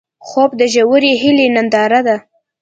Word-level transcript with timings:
خوب 0.27 0.51
د 0.59 0.61
ژورې 0.73 1.11
هیلې 1.21 1.47
ننداره 1.55 2.01
ده 2.07 2.17